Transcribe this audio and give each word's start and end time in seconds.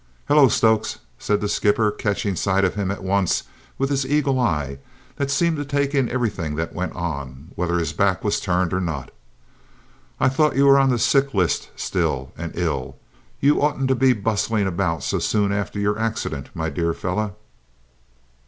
"Hullo, 0.29 0.47
Stokes," 0.47 0.97
said 1.19 1.41
the 1.41 1.47
skipper, 1.47 1.91
catching 1.91 2.35
sight 2.35 2.65
of 2.65 2.73
him 2.73 2.89
at 2.89 3.03
once 3.03 3.43
with 3.77 3.91
his 3.91 4.03
eagle 4.03 4.39
eye 4.39 4.79
that 5.17 5.29
seemed 5.29 5.57
to 5.57 5.63
take 5.63 5.93
in 5.93 6.09
everything 6.09 6.55
that 6.55 6.73
went 6.73 6.93
on, 6.95 7.51
whether 7.53 7.77
his 7.77 7.93
back 7.93 8.23
was 8.23 8.39
turned 8.39 8.73
or 8.73 8.81
not. 8.81 9.11
"I 10.19 10.27
thought 10.27 10.55
you 10.55 10.65
were 10.65 10.79
on 10.79 10.89
the 10.89 10.97
sick 10.97 11.35
list 11.35 11.69
still, 11.75 12.31
and 12.35 12.51
ill. 12.55 12.95
You 13.41 13.61
oughtn't 13.61 13.89
to 13.89 13.95
be 13.95 14.13
bustling 14.13 14.65
about 14.65 15.03
so 15.03 15.19
soon 15.19 15.51
after 15.51 15.77
your 15.79 15.99
accident, 15.99 16.49
my 16.55 16.71
dear 16.71 16.95
fellow!" 16.95 17.35